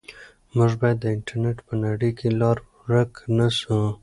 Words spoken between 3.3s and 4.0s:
نه سو.